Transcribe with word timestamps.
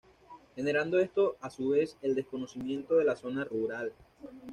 Generando 0.55 0.97
esto 0.97 1.35
a 1.41 1.51
su 1.51 1.69
vez 1.69 1.95
el 2.01 2.15
desconocimiento 2.15 2.95
de 2.95 3.03
la 3.03 3.15
zona 3.15 3.43
rural. 3.45 3.93